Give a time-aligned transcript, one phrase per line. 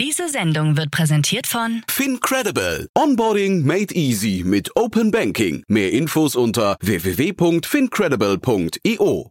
[0.00, 2.88] Diese Sendung wird präsentiert von FinCredible.
[2.96, 5.62] Onboarding made easy mit Open Banking.
[5.68, 9.30] Mehr Infos unter www.fincredible.io.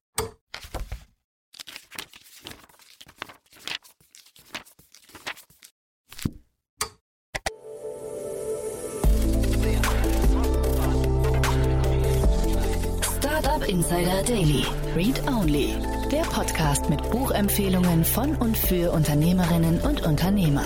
[13.79, 14.65] Insider Daily.
[14.93, 15.73] Read Only.
[16.11, 20.65] Der Podcast mit Buchempfehlungen von und für Unternehmerinnen und Unternehmer.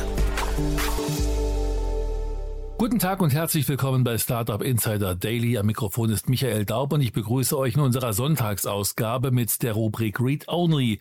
[2.79, 5.60] Guten Tag und herzlich willkommen bei Startup Insider Daily.
[5.60, 10.19] Am Mikrofon ist Michael Daub und ich begrüße euch in unserer Sonntagsausgabe mit der Rubrik
[10.19, 10.97] Read Only.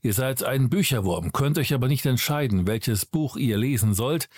[0.00, 4.28] Ihr seid ein Bücherwurm, könnt euch aber nicht entscheiden, welches Buch ihr lesen sollt.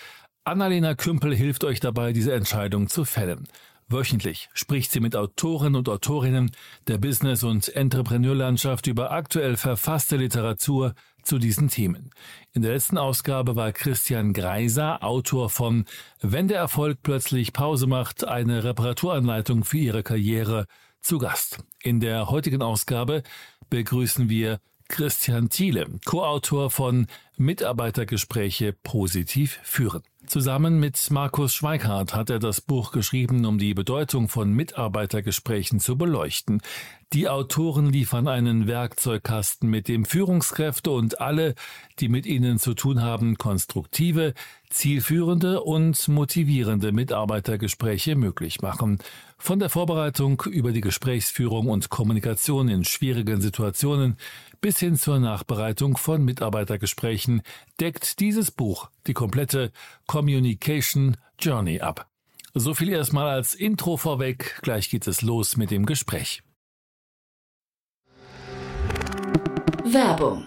[0.44, 3.46] Annalena Kümpel hilft euch dabei, diese Entscheidung zu fällen.
[3.90, 6.52] Wöchentlich spricht sie mit Autoren und Autorinnen
[6.86, 10.94] der Business- und Entrepreneurlandschaft über aktuell verfasste Literatur
[11.24, 12.10] zu diesen Themen.
[12.52, 15.86] In der letzten Ausgabe war Christian Greiser, Autor von
[16.20, 20.66] Wenn der Erfolg plötzlich Pause macht, eine Reparaturanleitung für ihre Karriere,
[21.02, 21.58] zu Gast.
[21.82, 23.24] In der heutigen Ausgabe
[23.70, 27.06] begrüßen wir Christian Thiele, Co-Autor von
[27.36, 30.02] Mitarbeitergespräche positiv führen.
[30.30, 35.98] Zusammen mit Markus Schweikart hat er das Buch geschrieben, um die Bedeutung von Mitarbeitergesprächen zu
[35.98, 36.62] beleuchten.
[37.12, 41.56] Die Autoren liefern einen Werkzeugkasten, mit dem Führungskräfte und alle,
[41.98, 44.34] die mit ihnen zu tun haben, konstruktive,
[44.68, 49.00] zielführende und motivierende Mitarbeitergespräche möglich machen.
[49.36, 54.16] Von der Vorbereitung über die Gesprächsführung und Kommunikation in schwierigen Situationen
[54.60, 57.42] bis hin zur Nachbereitung von Mitarbeitergesprächen
[57.80, 59.72] deckt dieses Buch die komplette
[60.06, 62.08] Communication Journey ab.
[62.54, 66.42] So viel erstmal als Intro vorweg, gleich geht es los mit dem Gespräch.
[69.84, 70.46] Werbung.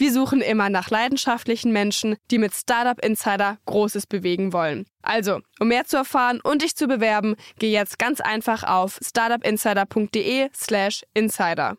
[0.00, 4.86] Wir suchen immer nach leidenschaftlichen Menschen, die mit Startup Insider Großes bewegen wollen.
[5.02, 11.02] Also, um mehr zu erfahren und dich zu bewerben, geh jetzt ganz einfach auf startupinsider.de/slash
[11.14, 11.76] insider.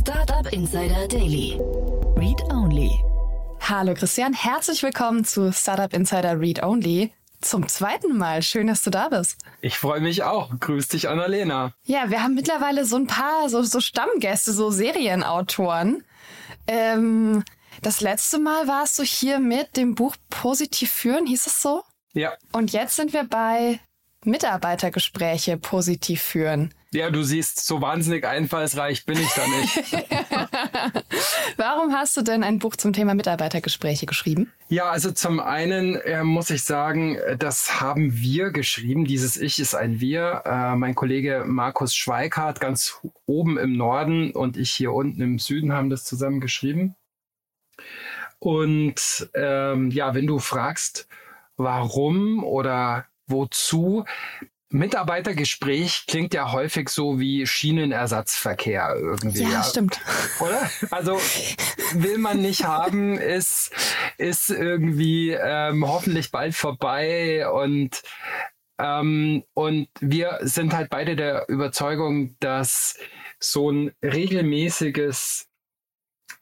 [0.00, 1.58] Startup Insider Daily.
[2.16, 2.92] Read Only.
[3.58, 7.12] Hallo Christian, herzlich willkommen zu Startup Insider Read Only.
[7.40, 8.42] Zum zweiten Mal.
[8.42, 9.38] Schön, dass du da bist.
[9.60, 10.50] Ich freue mich auch.
[10.60, 11.72] Grüß dich, Annalena.
[11.82, 16.04] Ja, wir haben mittlerweile so ein paar so, so Stammgäste, so Serienautoren.
[16.66, 17.44] Ähm,
[17.80, 21.82] das letzte Mal warst du hier mit dem Buch Positiv führen, hieß es so?
[22.12, 22.32] Ja.
[22.52, 23.80] Und jetzt sind wir bei
[24.24, 26.74] Mitarbeitergespräche positiv führen.
[26.94, 29.76] Ja, du siehst, so wahnsinnig einfallsreich bin ich da nicht.
[31.56, 34.52] Warum hast du denn ein Buch zum Thema Mitarbeitergespräche geschrieben?
[34.68, 39.06] Ja, also zum einen äh, muss ich sagen, das haben wir geschrieben.
[39.06, 40.42] Dieses Ich ist ein Wir.
[40.44, 45.72] Äh, mein Kollege Markus Schweikart ganz oben im Norden und ich hier unten im Süden
[45.72, 46.94] haben das zusammen geschrieben.
[48.38, 51.08] Und ähm, ja, wenn du fragst,
[51.56, 54.04] warum oder wozu,
[54.72, 59.42] Mitarbeitergespräch klingt ja häufig so wie Schienenersatzverkehr irgendwie.
[59.42, 60.00] Ja, ja, stimmt.
[60.40, 60.70] Oder?
[60.90, 61.20] Also
[61.94, 63.70] will man nicht haben, ist,
[64.18, 68.02] ist irgendwie ähm, hoffentlich bald vorbei und
[68.78, 72.98] ähm, und wir sind halt beide der Überzeugung, dass
[73.38, 75.48] so ein regelmäßiges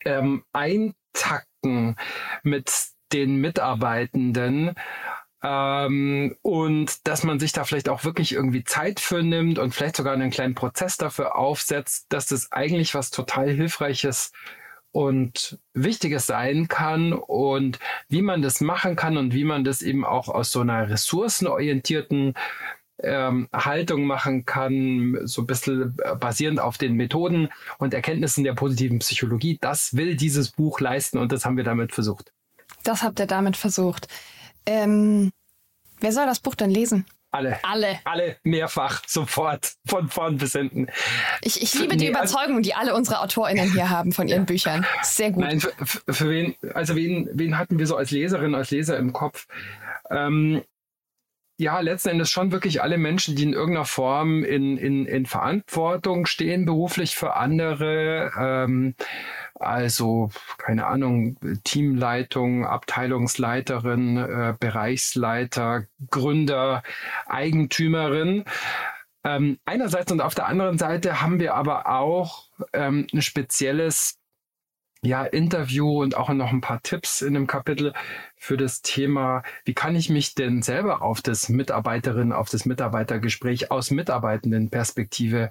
[0.04, 1.96] ähm, Eintakten
[2.42, 2.72] mit
[3.12, 4.74] den Mitarbeitenden
[5.42, 9.96] ähm, und dass man sich da vielleicht auch wirklich irgendwie Zeit für nimmt und vielleicht
[9.96, 14.32] sogar einen kleinen Prozess dafür aufsetzt, dass das eigentlich was total Hilfreiches
[14.92, 17.78] und Wichtiges sein kann und
[18.08, 22.34] wie man das machen kann und wie man das eben auch aus so einer ressourcenorientierten
[23.02, 27.48] ähm, Haltung machen kann, so ein bisschen basierend auf den Methoden
[27.78, 29.58] und Erkenntnissen der positiven Psychologie.
[29.60, 32.32] Das will dieses Buch leisten und das haben wir damit versucht.
[32.82, 34.08] Das habt ihr damit versucht.
[34.66, 35.30] Ähm,
[36.00, 37.06] wer soll das Buch denn lesen?
[37.32, 37.58] Alle.
[37.62, 38.00] Alle.
[38.04, 40.88] Alle mehrfach, sofort, von vorn bis hinten.
[41.42, 44.40] Ich, ich liebe die nee, also Überzeugung, die alle unsere AutorInnen hier haben von ihren
[44.40, 44.44] ja.
[44.46, 44.86] Büchern.
[45.02, 45.44] Sehr gut.
[45.44, 45.72] Nein, für,
[46.12, 49.46] für, wen, also wen, wen hatten wir so als Leserin, als Leser im Kopf?
[50.10, 50.62] Ähm,
[51.56, 56.26] ja, letzten Endes schon wirklich alle Menschen, die in irgendeiner Form in, in, in Verantwortung
[56.26, 58.94] stehen, beruflich für andere, ähm,
[59.55, 66.82] Also, keine Ahnung, Teamleitung, Abteilungsleiterin, äh, Bereichsleiter, Gründer,
[67.26, 68.44] Eigentümerin.
[69.25, 74.20] Ähm, einerseits und auf der anderen Seite haben wir aber auch ähm, ein spezielles
[75.02, 77.94] ja, Interview und auch noch ein paar Tipps in dem Kapitel
[78.37, 83.70] für das Thema, wie kann ich mich denn selber auf das Mitarbeiterin, auf das Mitarbeitergespräch
[83.70, 85.50] aus mitarbeitenden Perspektive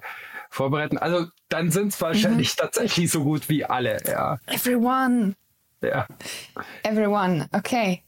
[0.50, 0.98] vorbereiten.
[0.98, 2.60] Also dann sind es wahrscheinlich mhm.
[2.60, 4.38] tatsächlich so gut wie alle, ja.
[4.46, 5.34] Everyone.
[5.82, 6.06] Ja.
[6.82, 8.02] Everyone, okay.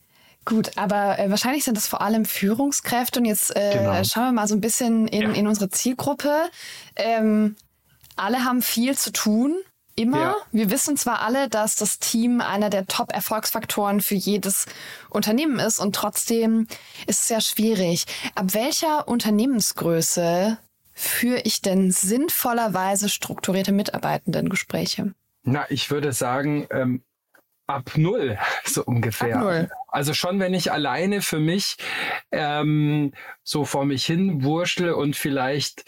[0.44, 4.02] Gut, aber äh, wahrscheinlich sind das vor allem Führungskräfte und jetzt äh, genau.
[4.02, 5.30] schauen wir mal so ein bisschen in, ja.
[5.30, 6.34] in unsere Zielgruppe.
[6.96, 7.54] Ähm,
[8.16, 9.54] alle haben viel zu tun
[9.94, 10.20] immer.
[10.20, 10.36] Ja.
[10.50, 14.66] Wir wissen zwar alle, dass das Team einer der Top-Erfolgsfaktoren für jedes
[15.10, 16.66] Unternehmen ist und trotzdem
[17.06, 18.06] ist es sehr schwierig.
[18.34, 20.58] Ab welcher Unternehmensgröße
[20.94, 25.14] führe ich denn sinnvollerweise strukturierte Mitarbeitendengespräche?
[25.44, 27.02] Na, ich würde sagen, ähm,
[27.66, 29.36] ab null, so ungefähr.
[29.36, 29.70] Ab null.
[29.88, 31.76] Also schon, wenn ich alleine für mich
[32.30, 33.12] ähm,
[33.42, 35.84] so vor mich hin wurschtle und vielleicht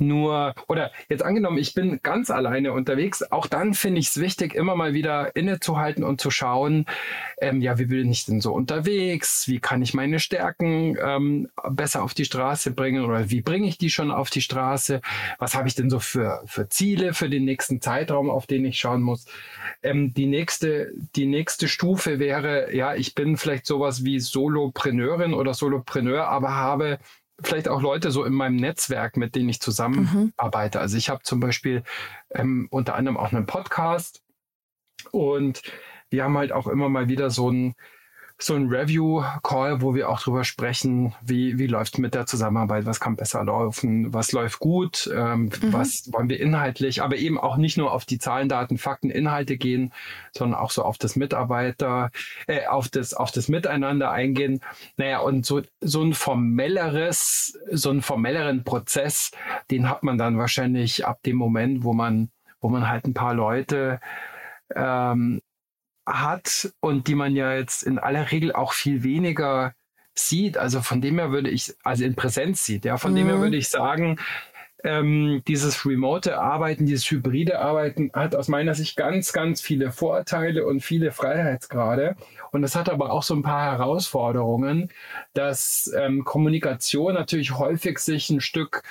[0.00, 4.54] nur, oder jetzt angenommen, ich bin ganz alleine unterwegs, auch dann finde ich es wichtig,
[4.54, 6.86] immer mal wieder innezuhalten und zu schauen,
[7.40, 9.48] ähm, ja, wie bin ich denn so unterwegs?
[9.48, 13.78] Wie kann ich meine Stärken ähm, besser auf die Straße bringen oder wie bringe ich
[13.78, 15.00] die schon auf die Straße?
[15.38, 18.78] Was habe ich denn so für, für Ziele für den nächsten Zeitraum, auf den ich
[18.78, 19.26] schauen muss?
[19.82, 25.54] Ähm, die nächste, die nächste Stufe wäre, ja, ich bin vielleicht sowas wie Solopreneurin oder
[25.54, 26.98] Solopreneur, aber habe
[27.42, 30.78] vielleicht auch Leute so in meinem Netzwerk, mit denen ich zusammenarbeite.
[30.78, 30.82] Mhm.
[30.82, 31.82] Also ich habe zum Beispiel
[32.30, 34.22] ähm, unter anderem auch einen Podcast
[35.10, 35.62] und
[36.10, 37.74] wir haben halt auch immer mal wieder so ein
[38.42, 42.98] so ein Review-Call, wo wir auch drüber sprechen, wie, wie läuft mit der Zusammenarbeit, was
[42.98, 45.72] kann besser laufen, was läuft gut, ähm, mhm.
[45.72, 49.58] was wollen wir inhaltlich, aber eben auch nicht nur auf die Zahlen, Daten, Fakten, Inhalte
[49.58, 49.92] gehen,
[50.32, 52.10] sondern auch so auf das Mitarbeiter,
[52.46, 54.60] äh, auf das, auf das Miteinander eingehen.
[54.96, 59.32] Naja, und so, so ein formelleres, so einen formelleren Prozess,
[59.70, 62.30] den hat man dann wahrscheinlich ab dem Moment, wo man,
[62.62, 64.00] wo man halt ein paar Leute
[64.74, 65.42] ähm,
[66.06, 69.74] hat und die man ja jetzt in aller Regel auch viel weniger
[70.14, 70.58] sieht.
[70.58, 73.16] Also von dem her würde ich, also in Präsenz sieht, ja, von mhm.
[73.16, 73.42] dem her mhm.
[73.42, 74.18] würde ich sagen,
[74.84, 80.66] ähm, dieses remote Arbeiten, dieses hybride Arbeiten hat aus meiner Sicht ganz, ganz viele Vorteile
[80.66, 82.16] und viele Freiheitsgrade.
[82.50, 84.90] Und es hat aber auch so ein paar Herausforderungen,
[85.34, 88.82] dass ähm, Kommunikation natürlich häufig sich ein Stück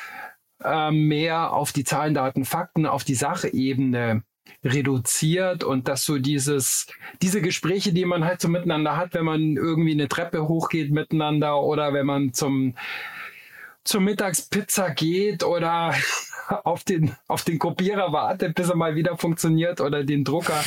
[0.63, 4.23] äh, mehr auf die Zahlen, Daten, Fakten, auf die Sachebene
[4.63, 6.87] reduziert und dass so dieses,
[7.21, 11.61] diese Gespräche, die man halt so miteinander hat, wenn man irgendwie eine Treppe hochgeht miteinander
[11.61, 12.75] oder wenn man zum,
[13.83, 15.93] zur Mittagspizza geht oder
[16.63, 20.63] auf den, auf den Kopierer wartet, bis er mal wieder funktioniert oder den Drucker,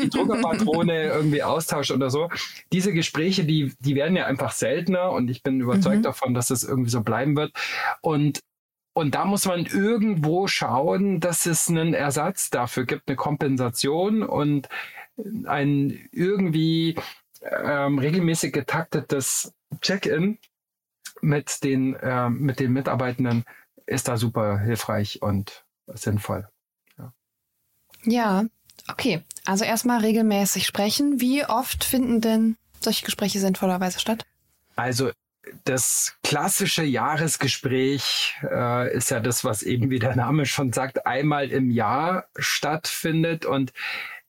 [0.00, 2.28] die Druckerpatrone irgendwie austauscht oder so.
[2.72, 6.02] Diese Gespräche, die, die werden ja einfach seltener und ich bin überzeugt mhm.
[6.02, 7.52] davon, dass es irgendwie so bleiben wird.
[8.00, 8.40] Und
[8.96, 14.70] und da muss man irgendwo schauen, dass es einen Ersatz dafür gibt, eine Kompensation und
[15.44, 16.96] ein irgendwie
[17.42, 19.52] ähm, regelmäßig getaktetes
[19.82, 20.38] Check-in
[21.20, 23.44] mit den, äh, mit den Mitarbeitenden
[23.84, 26.48] ist da super hilfreich und sinnvoll.
[26.96, 27.12] Ja,
[28.04, 28.44] ja
[28.90, 29.22] okay.
[29.44, 31.20] Also erstmal regelmäßig sprechen.
[31.20, 34.24] Wie oft finden denn solche Gespräche sinnvollerweise statt?
[34.74, 35.10] Also
[35.64, 41.50] das klassische Jahresgespräch äh, ist ja das, was eben wie der Name schon sagt, einmal
[41.50, 43.46] im Jahr stattfindet.
[43.46, 43.72] Und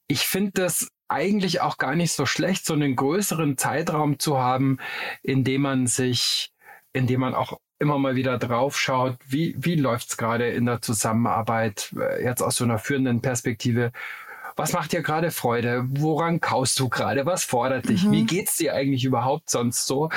[0.07, 4.77] ich finde das eigentlich auch gar nicht so schlecht, so einen größeren Zeitraum zu haben,
[5.24, 6.51] in dem man sich,
[6.93, 10.81] in dem man auch immer mal wieder drauf schaut, wie, wie läuft's gerade in der
[10.81, 13.91] Zusammenarbeit, äh, jetzt aus so einer führenden Perspektive.
[14.55, 15.86] Was macht dir gerade Freude?
[15.88, 17.27] Woran kaust du gerade?
[17.27, 18.05] Was fordert dich?
[18.05, 18.12] Mhm.
[18.12, 20.09] Wie geht's dir eigentlich überhaupt sonst so?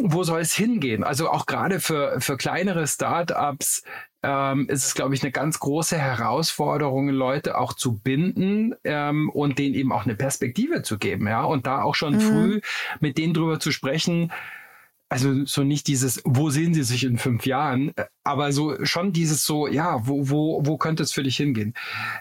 [0.00, 1.04] Wo soll es hingehen?
[1.04, 3.82] Also auch gerade für, für kleinere Startups
[4.22, 9.58] ähm, ist es, glaube ich, eine ganz große Herausforderung, Leute auch zu binden ähm, und
[9.58, 12.20] denen eben auch eine Perspektive zu geben, ja, und da auch schon mhm.
[12.20, 12.60] früh
[13.00, 14.32] mit denen drüber zu sprechen,
[15.12, 17.92] also so nicht dieses, wo sehen Sie sich in fünf Jahren,
[18.24, 21.74] aber so schon dieses so, ja, wo, wo, wo könnte es für dich hingehen?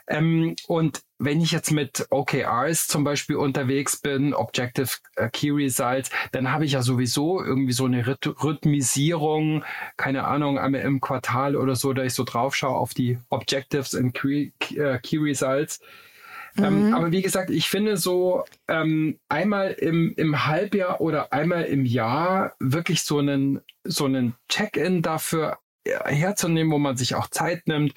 [0.08, 6.10] Ähm, und wenn ich jetzt mit OKRs zum Beispiel unterwegs bin, Objective äh, Key Results,
[6.34, 9.64] dann habe ich ja sowieso irgendwie so eine Rhythmisierung,
[9.96, 13.94] keine Ahnung, einmal im Quartal oder so, da ich so drauf schaue auf die Objectives
[13.94, 15.80] und Key, äh, Key Results.
[16.58, 16.94] Ähm, mhm.
[16.94, 22.54] aber wie gesagt, ich finde so ähm, einmal im, im Halbjahr oder einmal im Jahr
[22.60, 27.94] wirklich so einen, so einen Check-in dafür herzunehmen, wo man sich auch Zeit nimmt,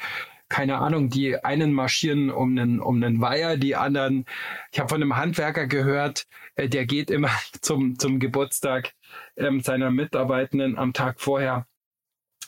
[0.49, 4.25] keine Ahnung, die einen marschieren um einen, um einen Weiher, die anderen,
[4.71, 7.31] ich habe von einem Handwerker gehört, äh, der geht immer
[7.61, 8.93] zum, zum Geburtstag
[9.37, 11.67] ähm, seiner Mitarbeitenden am Tag vorher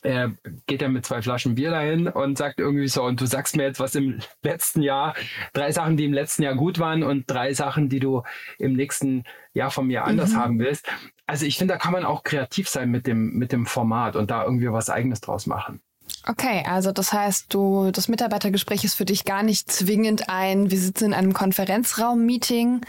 [0.02, 0.28] äh,
[0.66, 3.64] geht er mit zwei Flaschen Bier dahin und sagt irgendwie so, und du sagst mir
[3.64, 5.14] jetzt, was im letzten Jahr,
[5.52, 8.22] drei Sachen, die im letzten Jahr gut waren und drei Sachen, die du
[8.58, 9.24] im nächsten
[9.54, 10.36] Jahr von mir anders mhm.
[10.36, 10.86] haben willst.
[11.26, 14.30] Also ich finde, da kann man auch kreativ sein mit dem, mit dem Format und
[14.30, 15.80] da irgendwie was eigenes draus machen.
[16.26, 20.78] Okay, also das heißt, du, das Mitarbeitergespräch ist für dich gar nicht zwingend ein, wir
[20.78, 22.80] sitzen in einem Konferenzraum-Meeting,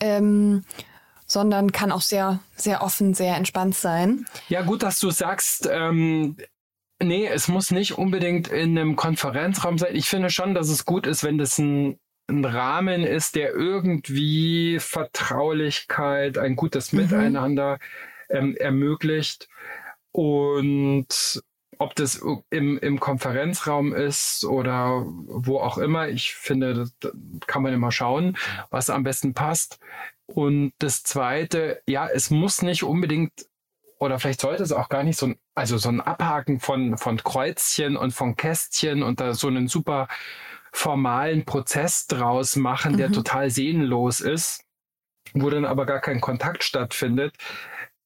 [0.00, 0.64] ähm,
[1.28, 4.26] sondern kann auch sehr, sehr offen, sehr entspannt sein.
[4.48, 6.36] Ja, gut, dass du sagst, ähm,
[7.00, 9.94] nee, es muss nicht unbedingt in einem Konferenzraum sein.
[9.94, 14.78] Ich finde schon, dass es gut ist, wenn das ein, ein Rahmen ist, der irgendwie
[14.80, 17.02] Vertraulichkeit, ein gutes mhm.
[17.02, 17.78] Miteinander
[18.30, 19.48] ähm, ermöglicht.
[20.12, 21.42] Und
[21.78, 22.20] ob das
[22.50, 27.12] im, im Konferenzraum ist oder wo auch immer, ich finde, das
[27.46, 28.36] kann man immer schauen,
[28.70, 29.78] was am besten passt.
[30.28, 33.32] Und das Zweite, ja, es muss nicht unbedingt
[33.98, 37.16] oder vielleicht sollte es auch gar nicht so ein, also so ein Abhaken von, von
[37.16, 40.06] Kreuzchen und von Kästchen und da so einen super
[40.72, 43.14] formalen Prozess draus machen, der mhm.
[43.14, 44.64] total sehnlos ist,
[45.32, 47.34] wo dann aber gar kein Kontakt stattfindet.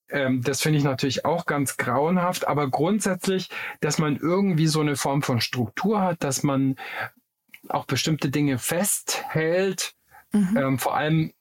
[0.09, 3.51] Ähm, das finde ich natürlich auch ganz grauenhaft, aber grundsätzlich,
[3.81, 6.77] dass man irgendwie so eine Form von Struktur hat, dass man
[7.69, 9.95] auch bestimmte Dinge festhält,
[10.33, 10.57] mhm.
[10.57, 11.33] ähm, vor allem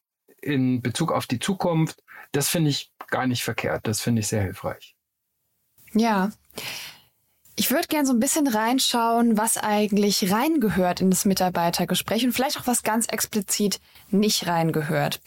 [0.42, 3.88] in Bezug auf die Zukunft, das finde ich gar nicht verkehrt.
[3.88, 4.96] Das finde ich sehr hilfreich.
[5.94, 6.32] Ja.
[7.56, 12.58] Ich würde gerne so ein bisschen reinschauen, was eigentlich reingehört in das Mitarbeitergespräch und vielleicht
[12.58, 13.80] auch was ganz explizit
[14.10, 15.22] nicht reingehört.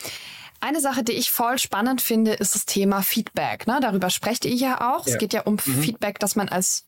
[0.61, 3.67] Eine Sache, die ich voll spannend finde, ist das Thema Feedback.
[3.67, 3.79] Ne?
[3.83, 5.07] Darüber sprecht ihr ja auch.
[5.07, 5.13] Ja.
[5.13, 5.83] Es geht ja um mhm.
[5.83, 6.87] Feedback, das man als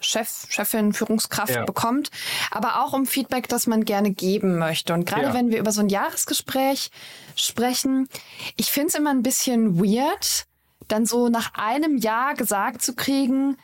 [0.00, 1.64] Chef, Chefin, Führungskraft ja.
[1.64, 2.10] bekommt,
[2.50, 4.94] aber auch um Feedback, das man gerne geben möchte.
[4.94, 5.34] Und gerade ja.
[5.34, 6.90] wenn wir über so ein Jahresgespräch
[7.34, 8.08] sprechen,
[8.56, 10.46] ich finde es immer ein bisschen weird,
[10.88, 13.56] dann so nach einem Jahr gesagt zu kriegen,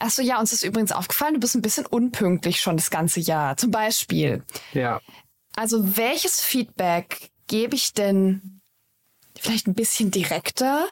[0.00, 3.56] Achso, ja, uns ist übrigens aufgefallen, du bist ein bisschen unpünktlich schon das ganze Jahr.
[3.56, 4.42] Zum Beispiel.
[4.72, 5.00] Ja.
[5.54, 8.60] Also, welches Feedback gebe ich denn
[9.38, 10.88] vielleicht ein bisschen direkter.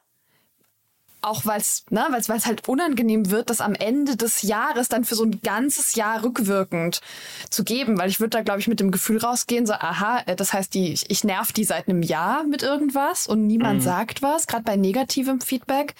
[1.22, 5.04] Auch weil es ne, weil's, weil's halt unangenehm wird, das am Ende des Jahres dann
[5.04, 7.00] für so ein ganzes Jahr rückwirkend
[7.48, 7.98] zu geben.
[7.98, 10.74] Weil ich würde da, glaube ich, mit dem Gefühl rausgehen, so, aha, äh, das heißt,
[10.74, 13.84] die, ich nerv die seit einem Jahr mit irgendwas und niemand mhm.
[13.84, 15.94] sagt was, gerade bei negativem Feedback.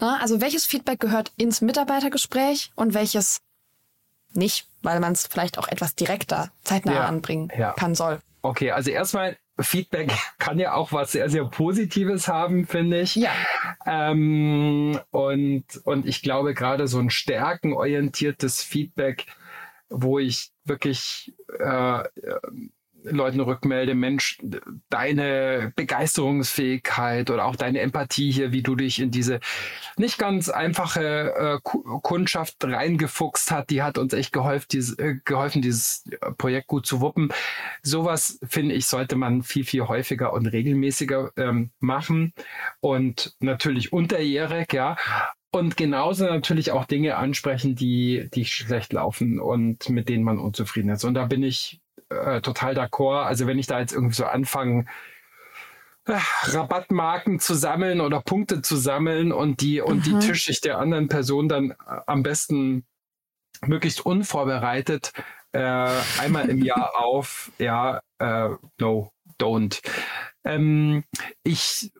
[0.00, 3.40] Ne, also welches Feedback gehört ins Mitarbeitergespräch und welches
[4.32, 7.72] nicht, weil man es vielleicht auch etwas direkter zeitnah ja, anbringen ja.
[7.72, 8.20] kann soll.
[8.42, 13.16] Okay, also erstmal Feedback kann ja auch was sehr, sehr Positives haben, finde ich.
[13.16, 13.32] Ja.
[13.86, 19.26] Ähm, und, und ich glaube, gerade so ein stärkenorientiertes Feedback,
[19.88, 22.02] wo ich wirklich äh,
[23.04, 24.38] Leuten rückmelde, Mensch,
[24.88, 29.40] deine Begeisterungsfähigkeit oder auch deine Empathie hier, wie du dich in diese
[29.96, 35.62] nicht ganz einfache äh, Kundschaft reingefuchst hat, die hat uns echt geholfen, dieses, äh, geholfen,
[35.62, 36.04] dieses
[36.38, 37.28] Projekt gut zu wuppen.
[37.82, 42.32] Sowas, finde ich, sollte man viel, viel häufiger und regelmäßiger ähm, machen
[42.80, 44.96] und natürlich unterjährig, ja.
[45.50, 50.88] Und genauso natürlich auch Dinge ansprechen, die, die schlecht laufen und mit denen man unzufrieden
[50.88, 51.04] ist.
[51.04, 51.80] Und da bin ich
[52.14, 53.24] äh, total d'accord.
[53.24, 54.86] Also wenn ich da jetzt irgendwie so anfange,
[56.06, 60.02] äh, Rabattmarken zu sammeln oder Punkte zu sammeln und die und mhm.
[60.02, 61.74] die Tischschicht der anderen Person dann äh,
[62.06, 62.84] am besten
[63.66, 65.12] möglichst unvorbereitet
[65.52, 69.80] äh, einmal im Jahr auf, ja, äh, no, don't.
[70.44, 71.04] Ähm,
[71.42, 71.92] ich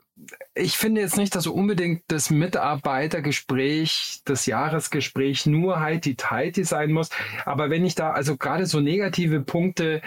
[0.54, 7.11] ich finde jetzt nicht, dass unbedingt das Mitarbeitergespräch, das Jahresgespräch nur heiti-teiti sein muss.
[7.45, 10.02] Aber wenn ich da also gerade so negative Punkte,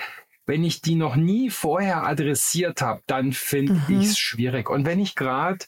[0.46, 4.00] wenn ich die noch nie vorher adressiert habe, dann finde mhm.
[4.00, 4.70] ich es schwierig.
[4.70, 5.66] Und wenn ich gerade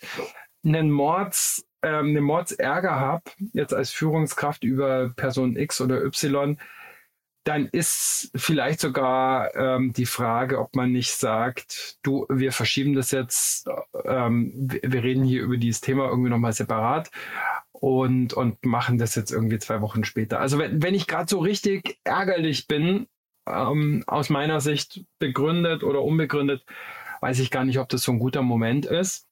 [0.64, 6.58] einen Mords, ähm, einen Mordsärger habe, jetzt als Führungskraft über Person X oder Y,
[7.44, 13.12] dann ist vielleicht sogar ähm, die Frage, ob man nicht sagt, du, wir verschieben das
[13.12, 13.68] jetzt,
[14.06, 17.10] ähm, wir reden hier über dieses Thema irgendwie nochmal separat
[17.72, 20.40] und, und machen das jetzt irgendwie zwei Wochen später.
[20.40, 23.08] Also wenn, wenn ich gerade so richtig ärgerlich bin,
[23.48, 26.66] ähm, aus meiner Sicht begründet oder unbegründet,
[27.22, 29.29] weiß ich gar nicht, ob das so ein guter Moment ist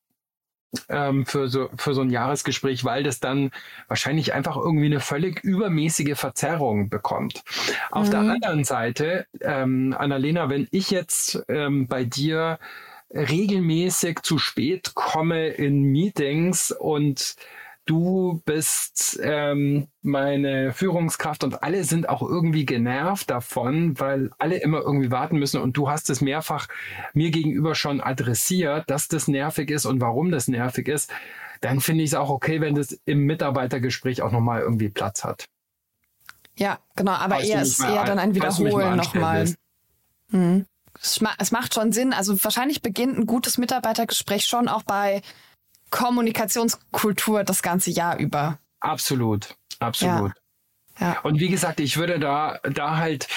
[0.89, 3.51] ähm, für, so, für so ein Jahresgespräch, weil das dann
[3.87, 7.43] wahrscheinlich einfach irgendwie eine völlig übermäßige Verzerrung bekommt.
[7.91, 8.11] Auf mhm.
[8.11, 12.59] der anderen Seite, ähm, Annalena, wenn ich jetzt ähm, bei dir
[13.11, 17.35] regelmäßig zu spät komme in Meetings und
[17.87, 24.81] du bist ähm, meine Führungskraft und alle sind auch irgendwie genervt davon, weil alle immer
[24.81, 26.67] irgendwie warten müssen und du hast es mehrfach
[27.13, 31.11] mir gegenüber schon adressiert, dass das nervig ist und warum das nervig ist,
[31.61, 35.45] dann finde ich es auch okay, wenn das im Mitarbeitergespräch auch nochmal irgendwie Platz hat.
[36.55, 39.53] Ja, genau, aber eher ist eher dann ein Wiederholen nochmal.
[40.31, 40.65] Hm.
[40.99, 42.11] Es macht schon Sinn.
[42.11, 45.21] Also wahrscheinlich beginnt ein gutes Mitarbeitergespräch schon auch bei
[45.89, 48.59] Kommunikationskultur das ganze Jahr über.
[48.79, 50.33] Absolut, absolut.
[50.99, 51.13] Ja.
[51.13, 51.19] ja.
[51.21, 53.27] Und wie gesagt, ich würde da, da halt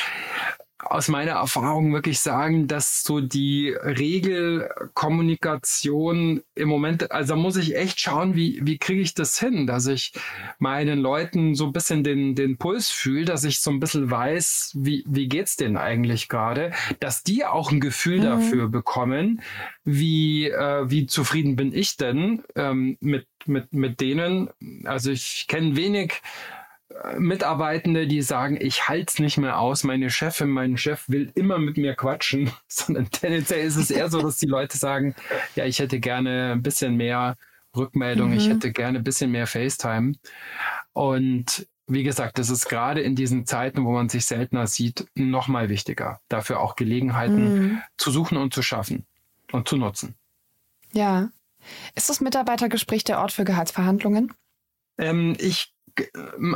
[0.83, 7.77] aus meiner Erfahrung wirklich sagen, dass so die Regelkommunikation im Moment, also da muss ich
[7.77, 10.13] echt schauen, wie, wie kriege ich das hin, dass ich
[10.59, 14.77] meinen Leuten so ein bisschen den, den Puls fühle, dass ich so ein bisschen weiß,
[14.79, 18.25] wie, wie geht's denen eigentlich gerade, dass die auch ein Gefühl mhm.
[18.25, 19.43] dafür bekommen,
[19.85, 24.51] wie, äh, wie zufrieden bin ich denn ähm, mit, mit, mit denen.
[24.85, 26.21] Also ich kenne wenig
[27.17, 31.59] Mitarbeitende, die sagen, ich halte es nicht mehr aus, meine Chefin, mein Chef will immer
[31.59, 35.15] mit mir quatschen, sondern tendenziell ist es eher so, dass die Leute sagen,
[35.55, 37.37] ja, ich hätte gerne ein bisschen mehr
[37.77, 38.37] Rückmeldung, mhm.
[38.37, 40.15] ich hätte gerne ein bisschen mehr FaceTime.
[40.93, 45.49] Und wie gesagt, das ist gerade in diesen Zeiten, wo man sich seltener sieht, noch
[45.49, 47.83] mal wichtiger, dafür auch Gelegenheiten mhm.
[47.97, 49.07] zu suchen und zu schaffen
[49.53, 50.15] und zu nutzen.
[50.93, 51.31] Ja.
[51.95, 54.33] Ist das Mitarbeitergespräch der Ort für Gehaltsverhandlungen?
[54.99, 55.73] Ähm, ich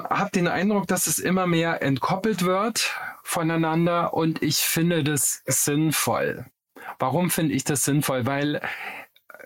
[0.08, 6.46] habe den Eindruck, dass es immer mehr entkoppelt wird voneinander und ich finde das sinnvoll.
[6.98, 8.26] Warum finde ich das sinnvoll?
[8.26, 8.60] Weil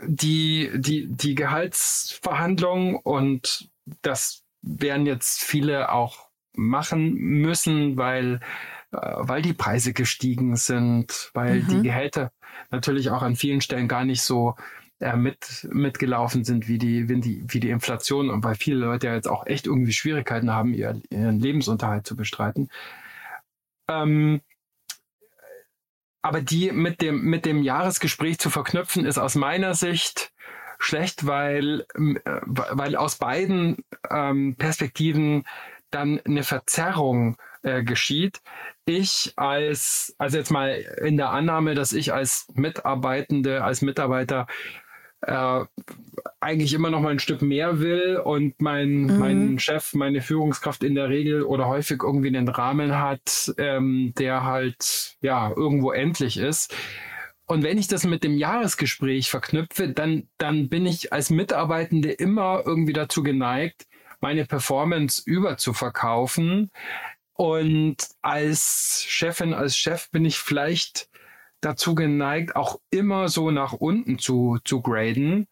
[0.06, 3.68] die, die, die Gehaltsverhandlungen und
[4.02, 8.40] das werden jetzt viele auch machen müssen, weil,
[8.92, 11.68] äh, weil die Preise gestiegen sind, weil mhm.
[11.68, 12.32] die Gehälter
[12.70, 14.56] natürlich auch an vielen Stellen gar nicht so
[15.00, 19.08] äh, mit, mitgelaufen sind wie die, wie, die, wie die Inflation und weil viele Leute
[19.08, 22.68] ja jetzt auch echt irgendwie Schwierigkeiten haben, ihr, ihren Lebensunterhalt zu bestreiten.
[23.88, 24.40] Ähm,
[26.22, 30.32] aber die mit dem, mit dem Jahresgespräch zu verknüpfen, ist aus meiner Sicht
[30.78, 35.44] schlecht, weil, äh, weil aus beiden ähm, Perspektiven
[35.90, 38.40] dann eine Verzerrung äh, geschieht.
[38.84, 40.70] Ich als, also jetzt mal
[41.02, 44.46] in der Annahme, dass ich als Mitarbeitende, als Mitarbeiter
[45.22, 45.64] äh,
[46.40, 49.18] eigentlich immer noch mal ein Stück mehr will und mein, mhm.
[49.18, 54.44] mein Chef, meine Führungskraft in der Regel oder häufig irgendwie einen Rahmen hat, ähm, der
[54.44, 56.74] halt ja irgendwo endlich ist.
[57.46, 62.62] Und wenn ich das mit dem Jahresgespräch verknüpfe, dann, dann bin ich als Mitarbeitende immer
[62.66, 63.86] irgendwie dazu geneigt,
[64.20, 66.70] meine Performance überzuverkaufen.
[67.32, 71.08] Und als Chefin, als Chef bin ich vielleicht
[71.60, 75.46] dazu geneigt, auch immer so nach unten zu, zu graden.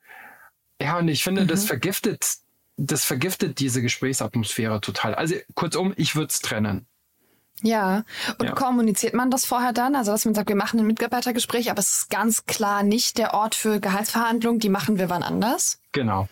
[0.81, 1.49] Ja, und ich finde, mhm.
[1.49, 2.37] das vergiftet,
[2.77, 5.15] das vergiftet diese Gesprächsatmosphäre total.
[5.15, 6.87] Also kurzum, ich würde es trennen.
[7.63, 8.05] Ja,
[8.39, 8.53] und ja.
[8.53, 9.97] kommuniziert man das vorher dann?
[9.97, 13.33] Also, dass man sagt, wir machen ein Mitarbeitergespräch, aber es ist ganz klar nicht der
[13.33, 15.81] Ort für Gehaltsverhandlungen, die machen wir wann anders?
[15.93, 16.29] Genau.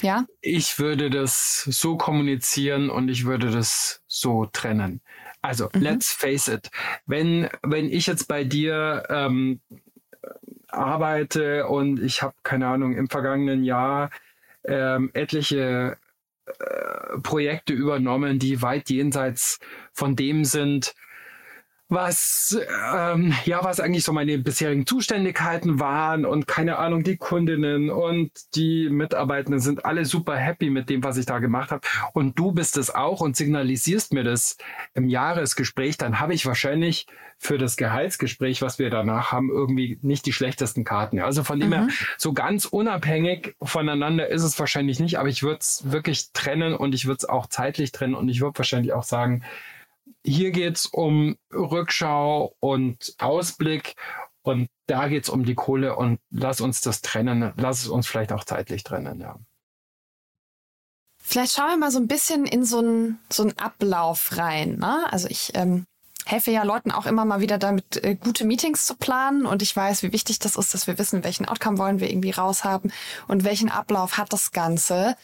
[0.00, 0.26] Ja.
[0.40, 5.00] Ich würde das so kommunizieren und ich würde das so trennen.
[5.42, 5.82] Also, mhm.
[5.82, 6.70] let's face it.
[7.06, 9.60] Wenn, wenn ich jetzt bei dir ähm,
[10.68, 14.10] arbeite und ich habe, keine Ahnung, im vergangenen Jahr
[14.64, 15.98] ähm, etliche
[16.46, 19.58] äh, Projekte übernommen, die weit jenseits
[19.92, 20.94] von dem sind,
[21.92, 22.58] was
[22.94, 28.30] ähm, ja was eigentlich so meine bisherigen Zuständigkeiten waren und keine Ahnung die Kundinnen und
[28.54, 31.82] die Mitarbeitenden sind alle super happy mit dem was ich da gemacht habe
[32.14, 34.56] und du bist es auch und signalisierst mir das
[34.94, 35.98] im Jahresgespräch.
[35.98, 37.06] Dann habe ich wahrscheinlich
[37.38, 41.20] für das Gehaltsgespräch was wir danach haben irgendwie nicht die schlechtesten Karten.
[41.20, 41.74] Also von dem mhm.
[41.74, 46.74] her so ganz unabhängig voneinander ist es wahrscheinlich nicht aber ich würde es wirklich trennen
[46.74, 49.42] und ich würde es auch zeitlich trennen und ich würde wahrscheinlich auch sagen
[50.24, 53.94] hier geht es um Rückschau und Ausblick
[54.42, 58.06] und da geht es um die Kohle und lass uns das trennen, lass es uns
[58.06, 59.38] vielleicht auch zeitlich trennen, ja.
[61.24, 64.78] Vielleicht schauen wir mal so ein bisschen in so einen so Ablauf rein.
[64.78, 65.06] Ne?
[65.10, 65.86] Also ich ähm,
[66.26, 69.46] helfe ja Leuten auch immer mal wieder damit, äh, gute Meetings zu planen.
[69.46, 72.32] Und ich weiß, wie wichtig das ist, dass wir wissen, welchen Outcome wollen wir irgendwie
[72.32, 72.92] raushaben
[73.28, 75.16] und welchen Ablauf hat das Ganze.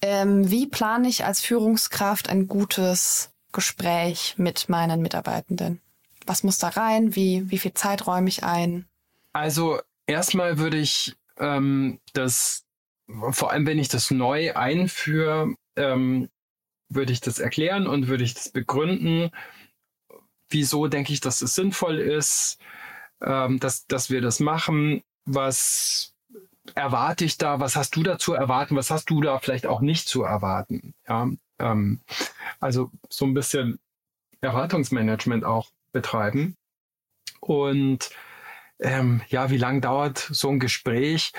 [0.00, 5.80] Ähm, wie plane ich als Führungskraft ein gutes Gespräch mit meinen Mitarbeitenden?
[6.26, 7.16] Was muss da rein?
[7.16, 8.86] Wie, wie viel Zeit räume ich ein?
[9.32, 12.64] Also erstmal würde ich ähm, das,
[13.30, 16.28] vor allem wenn ich das neu einführe, ähm,
[16.88, 19.30] würde ich das erklären und würde ich das begründen.
[20.48, 22.58] Wieso denke ich, dass es sinnvoll ist,
[23.22, 25.02] ähm, dass, dass wir das machen?
[25.24, 26.14] Was
[26.74, 29.80] erwarte ich da, was hast du da zu erwarten, was hast du da vielleicht auch
[29.80, 30.94] nicht zu erwarten.
[31.08, 31.28] Ja,
[31.60, 32.00] ähm,
[32.58, 33.78] also so ein bisschen
[34.40, 36.56] Erwartungsmanagement auch betreiben.
[37.40, 38.10] Und
[38.78, 41.32] ähm, ja, wie lange dauert so ein Gespräch?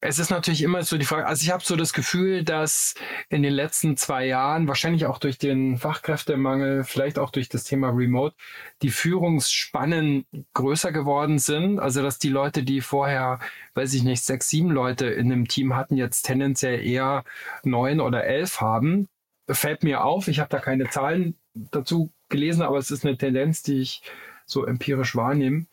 [0.00, 2.94] Es ist natürlich immer so die Frage, also ich habe so das Gefühl, dass
[3.30, 7.88] in den letzten zwei Jahren, wahrscheinlich auch durch den Fachkräftemangel, vielleicht auch durch das Thema
[7.88, 8.36] Remote,
[8.82, 11.78] die Führungsspannen größer geworden sind.
[11.78, 13.40] Also dass die Leute, die vorher,
[13.74, 17.24] weiß ich nicht, sechs, sieben Leute in einem Team hatten, jetzt tendenziell eher
[17.64, 19.08] neun oder elf haben.
[19.48, 23.62] Fällt mir auf, ich habe da keine Zahlen dazu gelesen, aber es ist eine Tendenz,
[23.62, 24.02] die ich
[24.44, 25.66] so empirisch wahrnehme.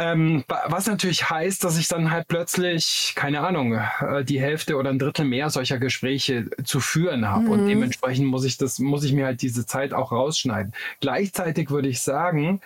[0.00, 4.88] Ähm, was natürlich heißt, dass ich dann halt plötzlich, keine Ahnung, äh, die Hälfte oder
[4.88, 7.44] ein Drittel mehr solcher Gespräche zu führen habe.
[7.44, 7.50] Mhm.
[7.50, 10.72] Und dementsprechend muss ich das, muss ich mir halt diese Zeit auch rausschneiden.
[11.00, 12.62] Gleichzeitig würde ich sagen,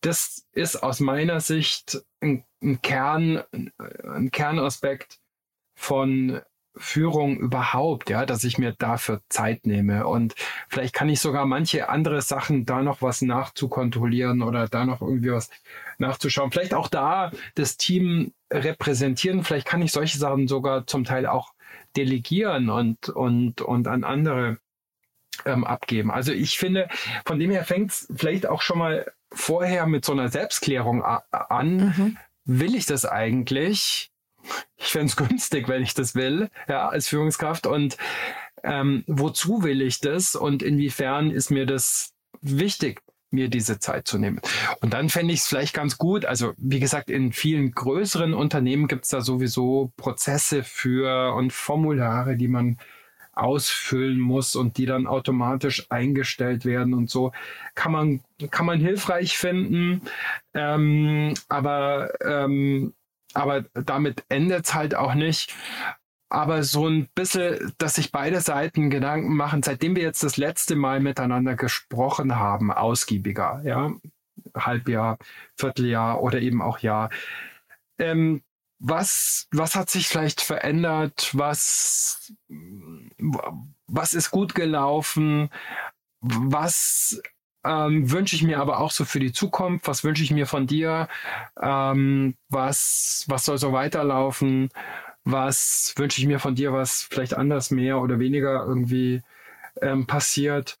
[0.00, 3.42] das ist aus meiner Sicht ein, ein Kern,
[4.04, 5.18] ein Kernaspekt
[5.74, 6.40] von
[6.76, 10.06] Führung überhaupt, ja, dass ich mir dafür Zeit nehme.
[10.06, 10.34] Und
[10.68, 15.32] vielleicht kann ich sogar manche andere Sachen da noch was nachzukontrollieren oder da noch irgendwie
[15.32, 15.50] was
[15.98, 16.50] nachzuschauen.
[16.52, 19.44] Vielleicht auch da das Team repräsentieren.
[19.44, 21.52] Vielleicht kann ich solche Sachen sogar zum Teil auch
[21.96, 24.58] delegieren und, und, und an andere
[25.44, 26.10] ähm, abgeben.
[26.10, 26.88] Also ich finde,
[27.24, 31.76] von dem her fängt es vielleicht auch schon mal vorher mit so einer Selbstklärung an.
[31.76, 32.18] Mhm.
[32.44, 34.09] Will ich das eigentlich?
[34.76, 37.66] Ich fände es günstig, wenn ich das will, ja, als Führungskraft.
[37.66, 37.96] Und
[38.62, 43.00] ähm, wozu will ich das und inwiefern ist mir das wichtig?
[43.32, 44.40] mir diese Zeit zu nehmen.
[44.80, 48.88] Und dann fände ich es vielleicht ganz gut, also wie gesagt, in vielen größeren Unternehmen
[48.88, 52.78] gibt es da sowieso Prozesse für und Formulare, die man
[53.32, 57.32] ausfüllen muss und die dann automatisch eingestellt werden und so
[57.74, 60.02] kann man kann man hilfreich finden,
[60.52, 62.92] ähm, aber ähm,
[63.34, 65.54] aber damit endet es halt auch nicht
[66.30, 70.76] aber so ein bisschen, dass sich beide Seiten Gedanken machen, seitdem wir jetzt das letzte
[70.76, 73.92] Mal miteinander gesprochen haben, ausgiebiger, ja,
[74.56, 75.18] Halbjahr,
[75.56, 77.10] Vierteljahr oder eben auch Jahr.
[77.98, 78.42] Ähm,
[78.78, 81.30] was, was hat sich vielleicht verändert?
[81.32, 82.32] Was,
[83.86, 85.50] was ist gut gelaufen?
[86.20, 87.20] Was
[87.64, 89.86] ähm, wünsche ich mir aber auch so für die Zukunft?
[89.86, 91.08] Was wünsche ich mir von dir?
[91.60, 94.70] Ähm, was, was soll so weiterlaufen?
[95.24, 99.22] was wünsche ich mir von dir, was vielleicht anders mehr oder weniger irgendwie
[99.80, 100.78] ähm, passiert.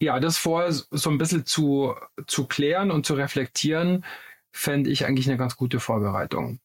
[0.00, 1.94] Ja, das vorher so ein bisschen zu,
[2.26, 4.04] zu klären und zu reflektieren,
[4.52, 6.60] fände ich eigentlich eine ganz gute Vorbereitung.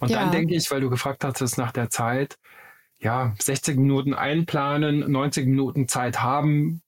[0.00, 0.20] Und ja.
[0.20, 2.38] dann denke ich, weil du gefragt hast, nach der Zeit,
[2.98, 6.82] ja, 60 Minuten einplanen, 90 Minuten Zeit haben.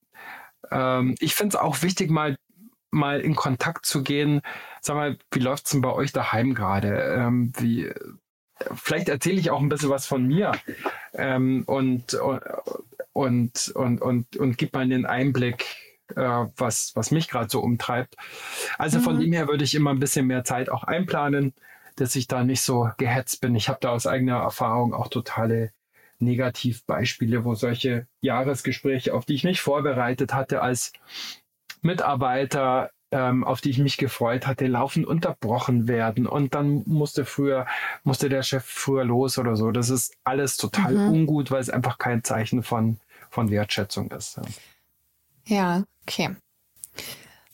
[0.71, 2.37] Ähm, ich finde es auch wichtig, mal,
[2.91, 4.41] mal in Kontakt zu gehen.
[4.81, 7.01] Sag mal, wie läuft es denn bei euch daheim gerade?
[7.17, 7.91] Ähm, wie,
[8.75, 10.53] vielleicht erzähle ich auch ein bisschen was von mir
[11.15, 12.15] ähm, und,
[13.13, 15.77] und, und, und, und gib mal einen Einblick,
[16.17, 18.17] äh, was, was mich gerade so umtreibt.
[18.79, 19.03] Also mhm.
[19.03, 21.55] von dem her würde ich immer ein bisschen mehr Zeit auch einplanen,
[21.97, 23.55] dass ich da nicht so gehetzt bin.
[23.55, 25.73] Ich habe da aus eigener Erfahrung auch totale
[26.19, 30.93] Negativbeispiele, wo solche Jahresgespräche, auf die ich mich vorbereitet hatte als
[31.83, 37.67] Mitarbeiter, ähm, auf die ich mich gefreut hatte, laufend unterbrochen werden und dann musste früher,
[38.05, 39.71] musste der Chef früher los oder so.
[39.71, 41.13] Das ist alles total mhm.
[41.13, 42.99] ungut, weil es einfach kein Zeichen von,
[43.31, 44.37] von Wertschätzung ist.
[45.47, 45.57] Ja.
[45.57, 46.37] ja, okay.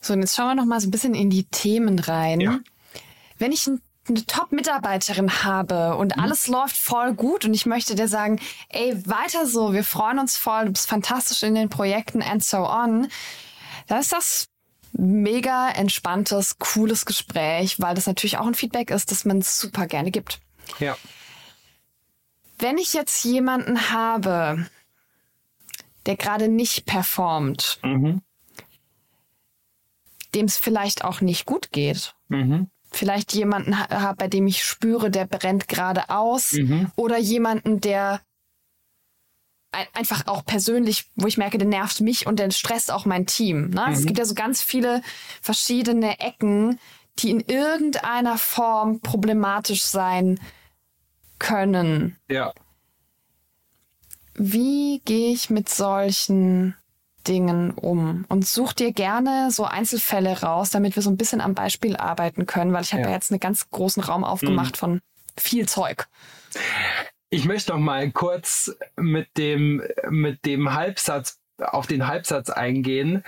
[0.00, 2.40] So, und jetzt schauen wir noch mal so ein bisschen in die Themen rein.
[2.40, 2.60] Ja.
[3.38, 6.22] Wenn ich ein eine Top-Mitarbeiterin habe und mhm.
[6.22, 10.36] alles läuft voll gut und ich möchte dir sagen, ey, weiter so, wir freuen uns
[10.36, 13.08] voll, du bist fantastisch in den Projekten and so on,
[13.86, 14.48] dann ist das
[14.92, 20.10] mega entspanntes, cooles Gespräch, weil das natürlich auch ein Feedback ist, das man super gerne
[20.10, 20.40] gibt.
[20.78, 20.96] Ja.
[22.58, 24.66] Wenn ich jetzt jemanden habe,
[26.06, 28.22] der gerade nicht performt, mhm.
[30.34, 32.70] dem es vielleicht auch nicht gut geht, mhm.
[32.94, 36.90] Vielleicht jemanden habe, bei dem ich spüre, der brennt gerade aus, mhm.
[36.96, 38.20] oder jemanden, der
[39.92, 43.70] einfach auch persönlich, wo ich merke, der nervt mich und der stresst auch mein Team.
[43.70, 43.84] Ne?
[43.86, 43.92] Mhm.
[43.92, 45.02] Es gibt ja so ganz viele
[45.42, 46.78] verschiedene Ecken,
[47.18, 50.40] die in irgendeiner Form problematisch sein
[51.38, 52.16] können.
[52.28, 52.52] Ja.
[54.34, 56.76] Wie gehe ich mit solchen
[57.26, 58.24] Dingen um?
[58.28, 62.46] Und such dir gerne so Einzelfälle raus, damit wir so ein bisschen am Beispiel arbeiten
[62.46, 63.08] können, weil ich habe ja.
[63.08, 64.78] ja jetzt einen ganz großen Raum aufgemacht mhm.
[64.78, 65.00] von
[65.36, 66.06] viel Zeug.
[67.30, 73.24] Ich möchte noch mal kurz mit dem, mit dem Halbsatz auf den Halbsatz eingehen,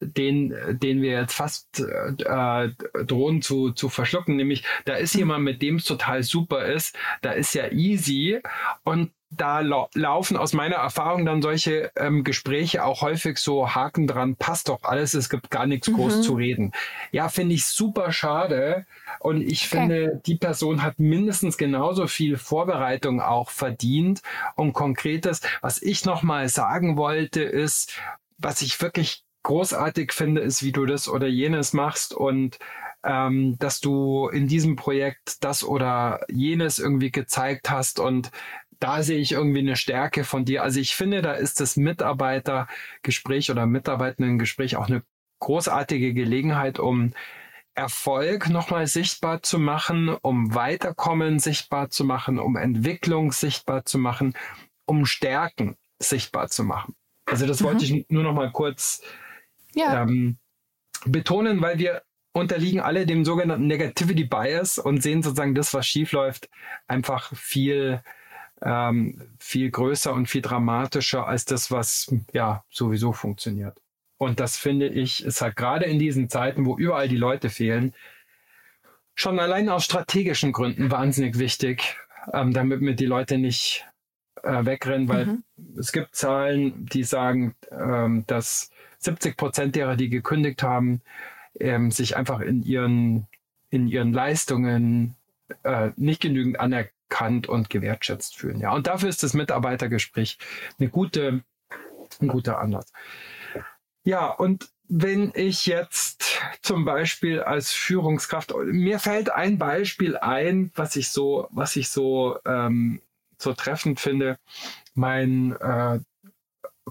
[0.00, 2.68] den, den wir jetzt fast äh,
[3.04, 7.32] drohen zu, zu verschlucken, nämlich da ist jemand, mit dem es total super ist, da
[7.32, 8.40] ist ja easy
[8.84, 14.06] und da lau laufen aus meiner Erfahrung dann solche ähm, Gespräche auch häufig so Haken
[14.06, 16.22] dran, passt doch alles, es gibt gar nichts groß mhm.
[16.22, 16.72] zu reden.
[17.12, 18.86] Ja, finde ich super schade.
[19.20, 19.80] Und ich okay.
[19.80, 24.22] finde, die Person hat mindestens genauso viel Vorbereitung auch verdient
[24.54, 25.42] und Konkretes.
[25.60, 27.98] Was ich nochmal sagen wollte, ist,
[28.38, 32.58] was ich wirklich großartig finde, ist, wie du das oder jenes machst und
[33.04, 38.30] ähm, dass du in diesem Projekt das oder jenes irgendwie gezeigt hast und
[38.80, 40.62] da sehe ich irgendwie eine Stärke von dir.
[40.62, 45.02] Also ich finde, da ist das Mitarbeitergespräch oder Mitarbeitendengespräch auch eine
[45.40, 47.12] großartige Gelegenheit, um
[47.74, 54.34] Erfolg nochmal sichtbar zu machen, um Weiterkommen sichtbar zu machen, um Entwicklung sichtbar zu machen,
[54.84, 56.96] um Stärken sichtbar zu machen.
[57.26, 57.64] Also das mhm.
[57.66, 59.02] wollte ich nur noch mal kurz
[59.74, 60.02] ja.
[60.02, 60.38] ähm,
[61.04, 66.12] betonen, weil wir unterliegen alle dem sogenannten Negativity Bias und sehen sozusagen das, was schief
[66.12, 66.48] läuft,
[66.86, 68.02] einfach viel
[68.62, 73.80] ähm, viel größer und viel dramatischer als das, was ja sowieso funktioniert.
[74.16, 77.94] Und das finde ich, ist halt gerade in diesen Zeiten, wo überall die Leute fehlen,
[79.14, 81.96] schon allein aus strategischen Gründen wahnsinnig wichtig,
[82.32, 83.86] ähm, damit mir die Leute nicht
[84.42, 85.44] äh, wegrennen, weil mhm.
[85.78, 91.00] es gibt Zahlen, die sagen, ähm, dass 70 Prozent derer, die gekündigt haben,
[91.60, 93.28] ähm, sich einfach in ihren,
[93.70, 95.14] in ihren Leistungen
[95.62, 98.60] äh, nicht genügend anerkennen anerkannt und gewertschätzt fühlen.
[98.60, 100.38] Ja, und dafür ist das Mitarbeitergespräch
[100.78, 101.42] eine gute,
[102.20, 102.92] ein guter Anlass.
[104.04, 110.96] Ja, und wenn ich jetzt zum Beispiel als Führungskraft, mir fällt ein Beispiel ein, was
[110.96, 113.02] ich so, was ich so, ähm,
[113.36, 114.38] so treffend finde.
[114.94, 116.00] Mein äh,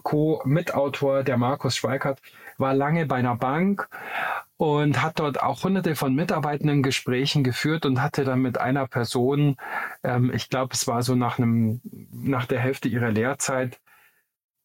[0.03, 2.21] Co-Mitautor, der Markus Schweikert,
[2.59, 3.89] war lange bei einer Bank
[4.57, 9.55] und hat dort auch hunderte von Mitarbeitenden Gesprächen geführt und hatte dann mit einer Person,
[10.03, 11.79] ähm, ich glaube, es war so nach einem,
[12.11, 13.79] nach der Hälfte ihrer Lehrzeit,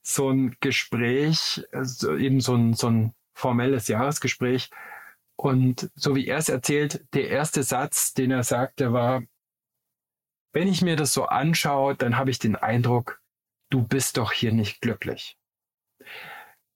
[0.03, 4.71] so ein Gespräch, so eben so ein, so ein formelles Jahresgespräch.
[5.37, 9.23] Und so wie er es erzählt, der erste Satz, den er sagte, war,
[10.53, 13.21] wenn ich mir das so anschaue, dann habe ich den Eindruck,
[13.71, 15.37] du bist doch hier nicht glücklich.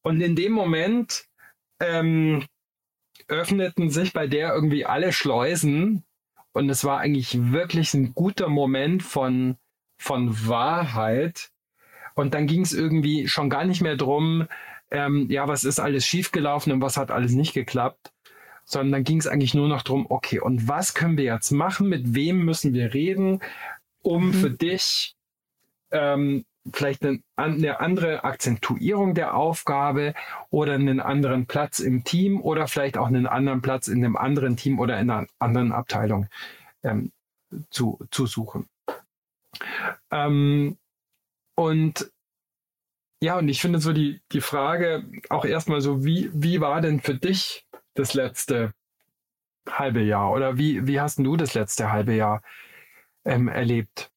[0.03, 1.27] Und in dem Moment
[1.81, 2.47] ähm,
[3.29, 6.05] öffneten sich bei der irgendwie alle Schleusen
[6.53, 9.57] und es war eigentlich wirklich ein guter Moment von,
[9.99, 11.51] von Wahrheit.
[12.15, 14.47] Und dann ging es irgendwie schon gar nicht mehr drum,
[14.91, 18.13] ähm, ja, was ist alles schiefgelaufen und was hat alles nicht geklappt,
[18.65, 21.89] sondern dann ging es eigentlich nur noch drum, okay, und was können wir jetzt machen,
[21.89, 23.41] mit wem müssen wir reden,
[24.03, 24.33] um mhm.
[24.33, 25.15] für dich
[25.91, 27.05] ähm, vielleicht
[27.37, 30.15] eine, andere Akzentuierung der Aufgabe
[30.51, 34.57] oder einen anderen Platz im Team oder vielleicht auch einen anderen Platz in einem anderen
[34.57, 36.29] Team oder in einer anderen Abteilung
[36.83, 37.13] ähm,
[37.71, 38.69] zu, zu suchen.
[40.11, 40.77] Ähm,
[41.55, 42.11] und
[43.23, 47.01] ja, und ich finde so die, die Frage auch erstmal so, wie, wie war denn
[47.01, 48.75] für dich das letzte
[49.69, 52.43] halbe Jahr oder wie, wie hast du das letzte halbe Jahr
[53.25, 54.11] ähm, erlebt?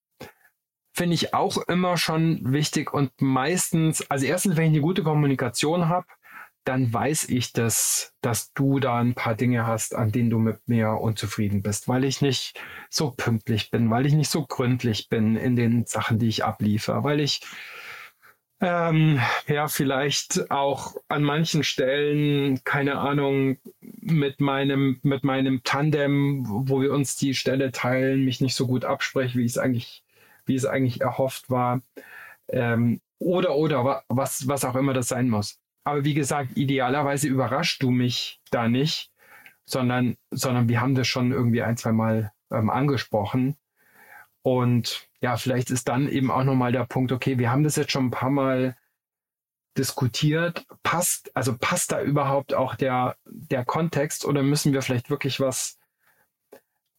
[0.99, 5.87] Finde ich auch immer schon wichtig und meistens, also erstens, wenn ich eine gute Kommunikation
[5.87, 6.07] habe,
[6.65, 10.67] dann weiß ich, dass, dass du da ein paar Dinge hast, an denen du mit
[10.67, 12.59] mir unzufrieden bist, weil ich nicht
[12.89, 17.01] so pünktlich bin, weil ich nicht so gründlich bin in den Sachen, die ich abliefere,
[17.05, 17.39] weil ich
[18.59, 26.81] ähm, ja vielleicht auch an manchen Stellen, keine Ahnung, mit meinem, mit meinem Tandem, wo
[26.81, 30.03] wir uns die Stelle teilen, mich nicht so gut abspreche, wie ich es eigentlich
[30.49, 31.81] wie es eigentlich erhofft war.
[32.49, 35.59] Ähm, oder, oder, was, was auch immer das sein muss.
[35.83, 39.11] Aber wie gesagt, idealerweise überrascht du mich da nicht,
[39.65, 43.55] sondern, sondern wir haben das schon irgendwie ein, zwei Mal ähm, angesprochen.
[44.41, 47.91] Und ja, vielleicht ist dann eben auch nochmal der Punkt, okay, wir haben das jetzt
[47.91, 48.75] schon ein paar Mal
[49.77, 50.65] diskutiert.
[50.83, 55.78] Passt, also passt da überhaupt auch der, der Kontext oder müssen wir vielleicht wirklich was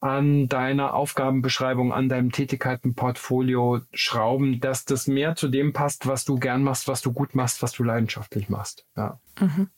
[0.01, 6.39] an deiner Aufgabenbeschreibung, an deinem Tätigkeitenportfolio schrauben, dass das mehr zu dem passt, was du
[6.39, 8.87] gern machst, was du gut machst, was du leidenschaftlich machst.
[8.97, 9.21] Ja.
[9.39, 9.69] Mhm.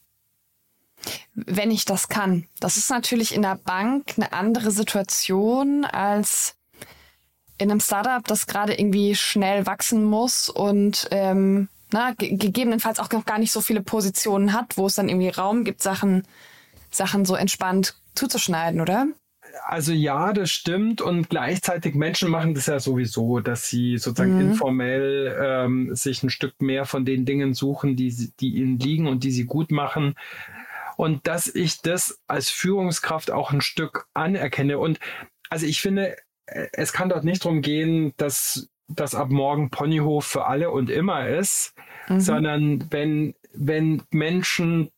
[1.35, 2.47] Wenn ich das kann.
[2.61, 6.55] Das ist natürlich in der Bank eine andere Situation als
[7.59, 13.25] in einem Startup, das gerade irgendwie schnell wachsen muss und ähm, na, gegebenenfalls auch noch
[13.25, 16.27] gar nicht so viele Positionen hat, wo es dann irgendwie Raum gibt, Sachen,
[16.91, 19.07] Sachen so entspannt zuzuschneiden, oder?
[19.65, 21.01] Also ja, das stimmt.
[21.01, 24.53] Und gleichzeitig Menschen machen das ja sowieso, dass sie sozusagen mhm.
[24.53, 29.25] informell ähm, sich ein Stück mehr von den Dingen suchen, die, die ihnen liegen und
[29.25, 30.15] die sie gut machen.
[30.97, 34.79] Und dass ich das als Führungskraft auch ein Stück anerkenne.
[34.79, 35.01] Und
[35.51, 40.47] also ich finde, es kann dort nicht darum gehen, dass das ab morgen Ponyhof für
[40.47, 41.75] alle und immer ist,
[42.09, 42.21] mhm.
[42.21, 44.91] sondern wenn, wenn Menschen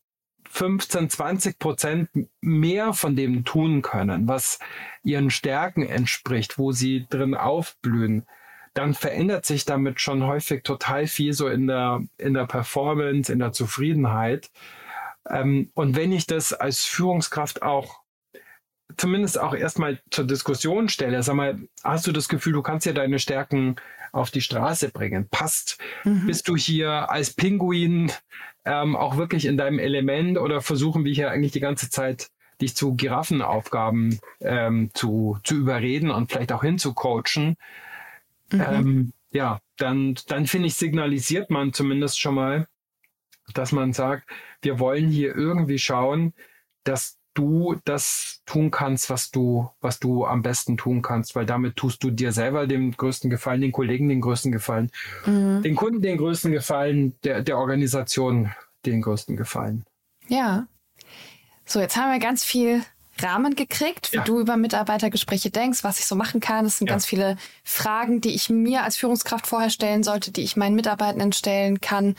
[0.55, 4.59] 15, 20 Prozent mehr von dem tun können, was
[5.03, 8.25] ihren Stärken entspricht, wo sie drin aufblühen,
[8.73, 13.39] dann verändert sich damit schon häufig total viel so in der, in der Performance, in
[13.39, 14.49] der Zufriedenheit.
[15.29, 17.99] Ähm, und wenn ich das als Führungskraft auch
[18.95, 22.93] zumindest auch erstmal zur Diskussion stelle, sag mal, hast du das Gefühl, du kannst ja
[22.93, 23.75] deine Stärken
[24.13, 25.27] auf die Straße bringen?
[25.29, 25.79] Passt?
[26.05, 26.27] Mhm.
[26.27, 28.09] Bist du hier als Pinguin
[28.65, 32.29] ähm, auch wirklich in deinem Element oder versuchen wir hier eigentlich die ganze Zeit
[32.61, 37.57] dich zu Giraffenaufgaben ähm, zu, zu überreden und vielleicht auch hinzucoachen?
[38.51, 38.61] Mhm.
[38.61, 42.67] Ähm, ja, dann, dann finde ich, signalisiert man zumindest schon mal,
[43.53, 44.29] dass man sagt,
[44.61, 46.33] wir wollen hier irgendwie schauen,
[46.83, 51.75] dass du das tun kannst, was du, was du am besten tun kannst, weil damit
[51.75, 54.91] tust du dir selber den größten Gefallen, den Kollegen den größten Gefallen,
[55.25, 55.61] mhm.
[55.61, 58.51] den Kunden den größten Gefallen, der, der Organisation
[58.85, 59.83] den größten Gefallen.
[60.27, 60.67] Ja.
[61.65, 62.83] So, jetzt haben wir ganz viel
[63.19, 64.23] Rahmen gekriegt, wie ja.
[64.23, 66.65] du über Mitarbeitergespräche denkst, was ich so machen kann.
[66.65, 66.93] Es sind ja.
[66.93, 71.31] ganz viele Fragen, die ich mir als Führungskraft vorher stellen sollte, die ich meinen Mitarbeitenden
[71.31, 72.15] stellen kann.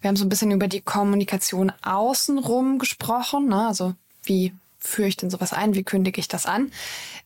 [0.00, 3.66] Wir haben so ein bisschen über die Kommunikation außenrum gesprochen, ne?
[3.68, 6.72] also wie führe ich denn sowas ein, wie kündige ich das an.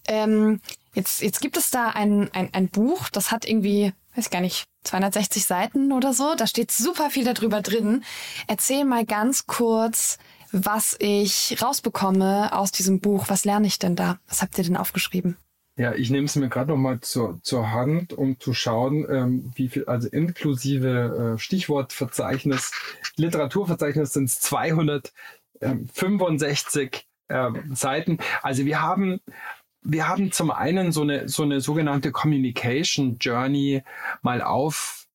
[0.06, 0.60] Ähm,
[0.94, 4.64] jetzt, jetzt gibt es da ein, ein, ein Buch, das hat irgendwie, weiß gar nicht,
[4.84, 8.04] 260 Seiten oder so, da steht super viel darüber drin.
[8.48, 10.18] Erzähl mal ganz kurz,
[10.52, 13.24] was ich rausbekomme aus diesem Buch.
[13.28, 14.18] Was lerne ich denn da?
[14.28, 15.36] Was habt ihr denn aufgeschrieben?
[15.76, 19.68] Ja, ich nehme es mir gerade nochmal zur, zur Hand, um zu schauen, ähm, wie
[19.68, 22.70] viel, also inklusive äh, Stichwortverzeichnis,
[23.16, 25.12] Literaturverzeichnis sind es 200
[25.60, 28.18] 65 ähm, ähm, Seiten.
[28.42, 29.20] Also wir haben
[29.84, 33.82] wir haben zum einen so eine, so eine sogenannte Communication Journey
[34.22, 35.06] mal auf,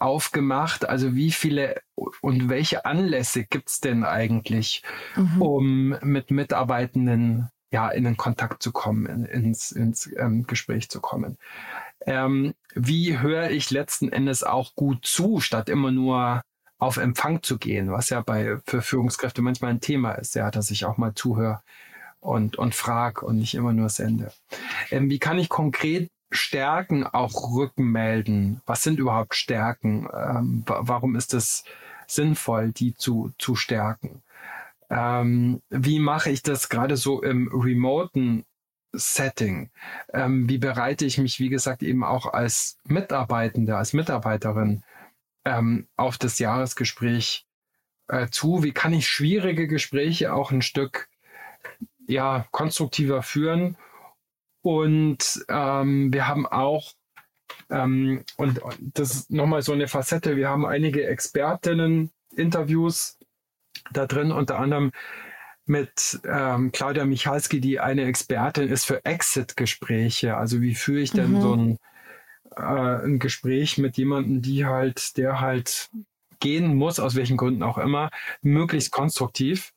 [0.00, 0.88] aufgemacht.
[0.88, 1.80] Also wie viele
[2.20, 4.82] und welche Anlässe gibt es denn eigentlich,
[5.14, 5.42] mhm.
[5.42, 11.00] um mit Mitarbeitenden ja in den Kontakt zu kommen, in, ins, ins ähm, Gespräch zu
[11.00, 11.38] kommen.
[12.04, 16.42] Ähm, wie höre ich letzten Endes auch gut zu, statt immer nur
[16.78, 20.70] auf Empfang zu gehen, was ja bei für Führungskräfte manchmal ein Thema ist, ja, dass
[20.70, 21.62] ich auch mal zuhöre
[22.20, 24.32] und, und frag und nicht immer nur sende.
[24.90, 28.60] Ähm, wie kann ich konkret Stärken auch rückmelden?
[28.66, 30.08] Was sind überhaupt Stärken?
[30.12, 31.64] Ähm, warum ist es
[32.06, 34.22] sinnvoll, die zu, zu stärken?
[34.90, 38.44] Ähm, wie mache ich das gerade so im remoten
[38.92, 39.70] Setting?
[40.12, 44.82] Ähm, wie bereite ich mich, wie gesagt, eben auch als Mitarbeitende, als Mitarbeiterin
[45.46, 47.46] ähm, auf das Jahresgespräch
[48.08, 48.62] äh, zu?
[48.62, 51.08] Wie kann ich schwierige Gespräche auch ein Stück
[52.06, 53.76] ja, konstruktiver führen.
[54.62, 56.92] Und ähm, wir haben auch,
[57.70, 63.18] ähm, und das ist nochmal so eine Facette, wir haben einige Expertinnen-Interviews
[63.92, 64.90] da drin, unter anderem
[65.66, 70.36] mit ähm, Claudia Michalski, die eine Expertin ist für Exit-Gespräche.
[70.36, 71.40] Also wie führe ich denn mhm.
[71.40, 71.78] so ein,
[72.56, 75.90] äh, ein Gespräch mit jemandem, die halt, der halt
[76.40, 78.10] gehen muss, aus welchen Gründen auch immer,
[78.42, 79.72] möglichst konstruktiv.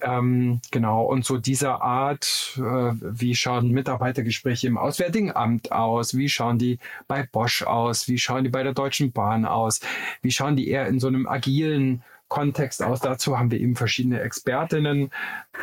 [0.00, 6.28] Ähm, genau, und so dieser Art, äh, wie schauen Mitarbeitergespräche im Auswärtigen Amt aus, wie
[6.28, 9.80] schauen die bei Bosch aus, wie schauen die bei der Deutschen Bahn aus,
[10.20, 13.00] wie schauen die eher in so einem agilen Kontext aus.
[13.00, 15.10] Dazu haben wir eben verschiedene Expertinnen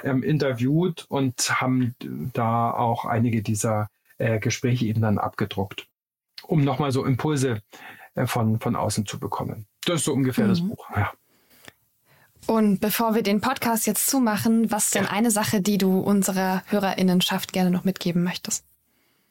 [0.03, 1.95] ähm, interviewt und haben
[2.33, 5.87] da auch einige dieser äh, Gespräche eben dann abgedruckt,
[6.51, 7.61] um nochmal so Impulse
[8.15, 9.65] äh, von, von außen zu bekommen.
[9.85, 10.49] Das ist so ungefähr mhm.
[10.49, 10.85] das Buch.
[10.95, 11.11] Ja.
[12.45, 15.11] Und bevor wir den Podcast jetzt zumachen, was denn ja.
[15.11, 18.65] eine Sache, die du unserer HörerInnenschaft gerne noch mitgeben möchtest?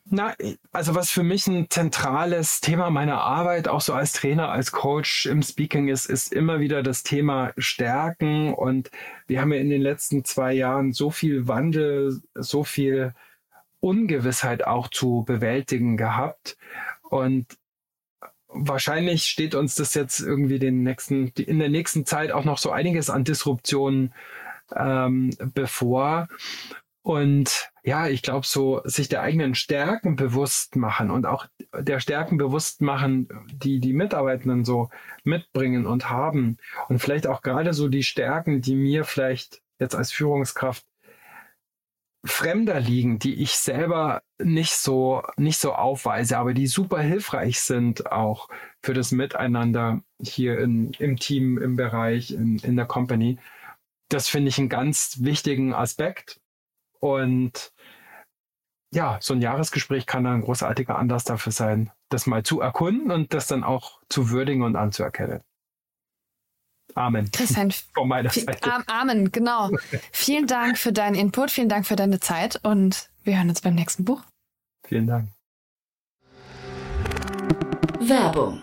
[0.07, 0.35] Na,
[0.73, 5.27] also was für mich ein zentrales Thema meiner Arbeit, auch so als Trainer, als Coach
[5.27, 8.55] im Speaking ist, ist immer wieder das Thema Stärken.
[8.55, 8.91] Und
[9.27, 13.13] wir haben ja in den letzten zwei Jahren so viel Wandel, so viel
[13.81, 16.57] Ungewissheit auch zu bewältigen gehabt.
[17.11, 17.47] Und
[18.49, 22.71] wahrscheinlich steht uns das jetzt irgendwie den nächsten, in der nächsten Zeit auch noch so
[22.71, 24.15] einiges an Disruptionen
[24.75, 26.29] ähm, bevor.
[27.03, 32.37] Und ja, ich glaube, so sich der eigenen Stärken bewusst machen und auch der Stärken
[32.37, 34.91] bewusst machen, die die Mitarbeitenden so
[35.25, 36.59] mitbringen und haben.
[36.89, 40.85] Und vielleicht auch gerade so die Stärken, die mir vielleicht jetzt als Führungskraft
[42.25, 48.11] fremder liegen, die ich selber nicht so, nicht so aufweise, aber die super hilfreich sind
[48.13, 48.49] auch
[48.83, 53.39] für das Miteinander hier in, im Team, im Bereich, in, in der Company.
[54.09, 56.41] Das finde ich einen ganz wichtigen Aspekt.
[56.99, 57.73] Und
[58.93, 63.11] ja, so ein Jahresgespräch kann dann ein großartiger Anlass dafür sein, das mal zu erkunden
[63.11, 65.41] und das dann auch zu würdigen und anzuerkennen.
[66.95, 67.31] Amen.
[67.31, 68.59] Christian, von meiner Seite.
[68.87, 69.71] Amen, genau.
[70.13, 73.75] vielen Dank für deinen Input, vielen Dank für deine Zeit und wir hören uns beim
[73.75, 74.23] nächsten Buch.
[74.87, 75.29] Vielen Dank.
[78.01, 78.63] Werbung.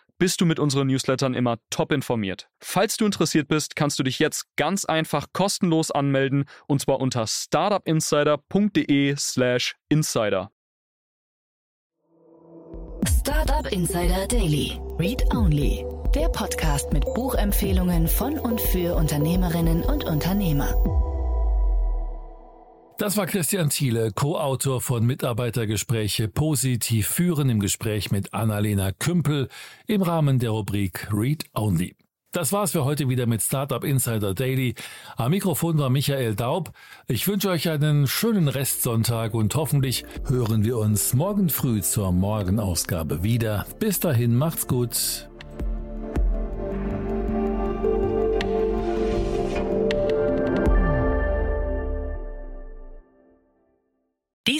[0.21, 2.47] bist du mit unseren Newslettern immer top informiert.
[2.59, 7.25] Falls du interessiert bist, kannst du dich jetzt ganz einfach kostenlos anmelden und zwar unter
[7.25, 10.51] startupinsider.de/slash insider.
[13.07, 14.79] Startup Insider Daily.
[14.99, 15.83] Read Only.
[16.13, 21.10] Der Podcast mit Buchempfehlungen von und für Unternehmerinnen und Unternehmer.
[23.01, 29.49] Das war Christian Thiele, Co-Autor von Mitarbeitergespräche Positiv führen im Gespräch mit Annalena Kümpel
[29.87, 31.95] im Rahmen der Rubrik Read Only.
[32.31, 34.75] Das war's für heute wieder mit Startup Insider Daily.
[35.17, 36.73] Am Mikrofon war Michael Daub.
[37.07, 43.23] Ich wünsche euch einen schönen Restsonntag und hoffentlich hören wir uns morgen früh zur Morgenausgabe
[43.23, 43.65] wieder.
[43.79, 45.30] Bis dahin macht's gut.